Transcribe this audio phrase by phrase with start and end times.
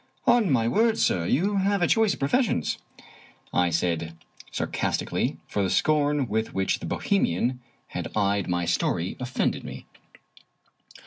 [0.35, 2.79] "On my word, sir, you have a choice of professions,"
[3.53, 4.17] I said,
[4.51, 9.85] sarcastically; for the scorn with which the Bohemian had eyed my story offended me.